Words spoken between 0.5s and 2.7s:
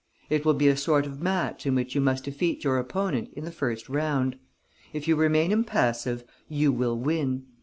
be a sort of match in which you must defeat